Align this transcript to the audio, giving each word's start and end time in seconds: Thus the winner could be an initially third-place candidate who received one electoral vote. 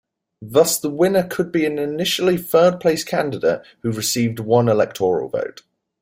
Thus 0.41 0.79
the 0.79 0.89
winner 0.89 1.21
could 1.21 1.51
be 1.51 1.63
an 1.63 1.77
initially 1.77 2.35
third-place 2.35 3.03
candidate 3.03 3.61
who 3.83 3.91
received 3.91 4.39
one 4.39 4.67
electoral 4.67 5.29
vote. 5.29 5.61